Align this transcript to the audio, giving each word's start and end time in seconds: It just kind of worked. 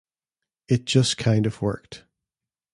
It 0.67 0.85
just 0.85 1.17
kind 1.19 1.45
of 1.45 1.61
worked. 1.61 2.05